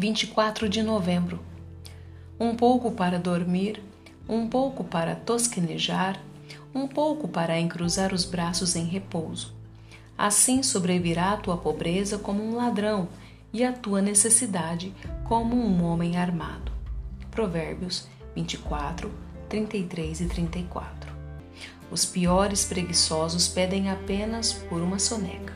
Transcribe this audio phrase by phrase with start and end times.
[0.00, 1.38] 24 de novembro.
[2.38, 3.82] Um pouco para dormir,
[4.26, 6.18] um pouco para tosquenejar,
[6.74, 9.52] um pouco para encruzar os braços em repouso.
[10.16, 13.10] Assim sobrevirá a tua pobreza como um ladrão
[13.52, 14.90] e a tua necessidade
[15.24, 16.72] como um homem armado.
[17.30, 19.12] Provérbios 24,
[19.50, 21.12] 33 e 34.
[21.90, 25.52] Os piores preguiçosos pedem apenas por uma soneca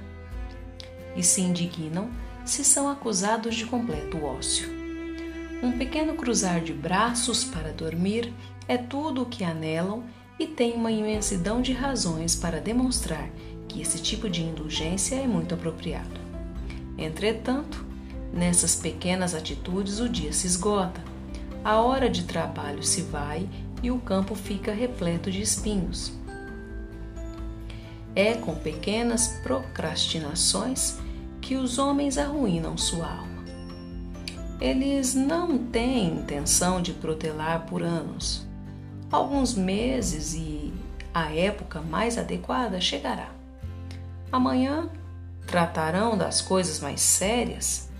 [1.17, 2.11] e se indignam
[2.45, 4.69] se são acusados de completo ócio.
[5.63, 8.33] Um pequeno cruzar de braços para dormir
[8.69, 10.05] é tudo o que anelam
[10.39, 13.31] e tem uma imensidão de razões para demonstrar
[13.69, 16.21] que esse tipo de indulgência é muito apropriado.
[16.99, 17.85] Entretanto,
[18.33, 21.03] nessas pequenas atitudes o dia se esgota,
[21.65, 23.49] a hora de trabalho se vai
[23.83, 26.13] e o campo fica repleto de espinhos.
[28.15, 30.99] É com pequenas procrastinações
[31.45, 33.45] que os homens arruinam sua alma.
[34.59, 38.47] Eles não têm intenção de protelar por anos.
[39.13, 40.73] Alguns meses e
[41.13, 43.29] a época mais adequada chegará.
[44.33, 44.89] Amanhã
[45.47, 47.91] tratarão das coisas mais sérias,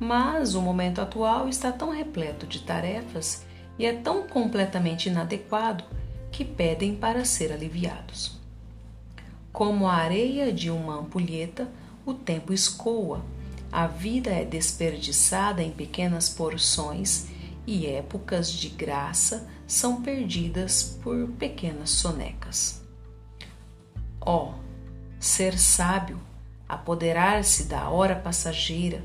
[0.00, 3.46] mas o momento atual está tão repleto de tarefas
[3.78, 5.84] e é tão completamente inadequado
[6.32, 8.36] que pedem para ser aliviados.
[9.52, 11.68] Como a areia de uma ampulheta,
[12.04, 13.24] o tempo escoa,
[13.72, 17.26] a vida é desperdiçada em pequenas porções
[17.66, 22.82] e épocas de graça são perdidas por pequenas sonecas.
[24.20, 24.54] Ó, oh,
[25.20, 26.20] ser sábio,
[26.68, 29.04] apoderar-se da hora passageira,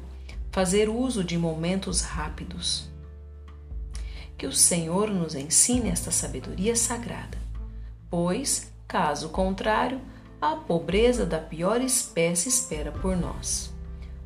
[0.52, 2.90] fazer uso de momentos rápidos.
[4.38, 7.38] Que o Senhor nos ensine esta sabedoria sagrada,
[8.10, 10.02] pois, caso contrário,
[10.52, 13.74] a pobreza da pior espécie espera por nós.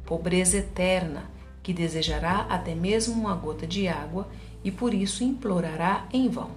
[0.05, 1.23] Pobreza eterna,
[1.63, 4.27] que desejará até mesmo uma gota de água
[4.61, 6.51] e por isso implorará em vão.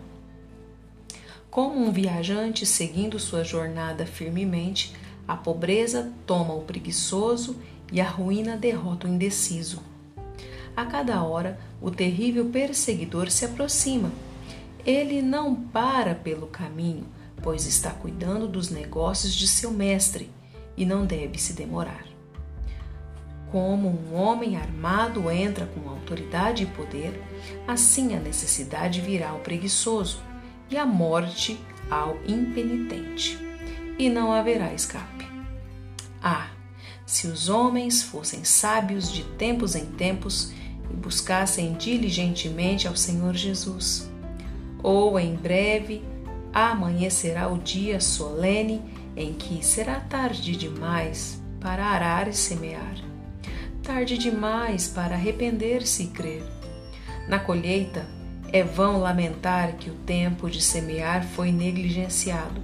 [1.48, 4.96] Como um viajante seguindo sua jornada firmemente,
[5.28, 7.56] a pobreza toma o preguiçoso
[7.92, 9.80] e a ruína derrota o indeciso.
[10.76, 14.10] A cada hora, o terrível perseguidor se aproxima.
[14.84, 17.06] Ele não para pelo caminho,
[17.42, 20.30] pois está cuidando dos negócios de seu mestre
[20.76, 22.06] e não deve se demorar.
[23.50, 27.22] Como um homem armado entra com autoridade e poder,
[27.68, 30.22] assim a necessidade virá ao preguiçoso
[30.70, 31.60] e a morte
[31.90, 33.38] ao impenitente,
[33.98, 35.26] e não haverá escape.
[36.22, 36.48] Ah,
[37.04, 40.52] se os homens fossem sábios de tempos em tempos
[40.90, 44.10] e buscassem diligentemente ao Senhor Jesus,
[44.82, 46.02] ou em breve
[46.52, 48.82] amanhecerá o dia solene
[49.16, 52.96] em que será tarde demais para arar e semear,
[53.82, 56.42] tarde demais para arrepender-se e crer.
[57.28, 58.06] Na colheita,
[58.52, 62.60] é vão lamentar que o tempo de semear foi negligenciado,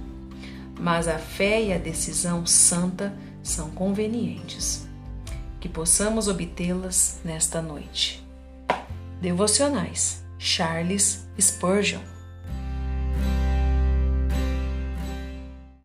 [0.79, 4.87] mas a fé e a decisão santa são convenientes.
[5.59, 8.25] Que possamos obtê-las nesta noite.
[9.21, 12.18] Devocionais Charles Spurgeon